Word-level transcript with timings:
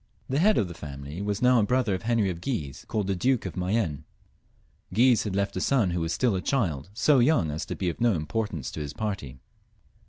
The 0.27 0.39
head 0.39 0.57
of 0.57 0.67
the 0.67 0.73
family 0.73 1.21
was 1.21 1.43
now 1.43 1.59
a 1.59 1.63
brother 1.63 1.93
of 1.93 2.01
Henry 2.01 2.31
of 2.31 2.41
Guise, 2.41 2.85
called 2.87 3.05
the 3.05 3.15
Duke 3.15 3.45
of 3.45 3.55
Mayenne; 3.55 4.03
Guise 4.91 5.25
had 5.25 5.35
left 5.35 5.55
a 5.55 5.61
son 5.61 5.91
who 5.91 6.01
was 6.01 6.11
still 6.11 6.35
a 6.35 6.41
child, 6.41 6.89
so 6.95 7.19
young 7.19 7.51
as 7.51 7.67
to 7.67 7.75
be 7.75 7.87
of 7.87 8.01
no 8.01 8.15
importance 8.15 8.71
to 8.71 8.79
his 8.79 8.93
party. 8.93 9.37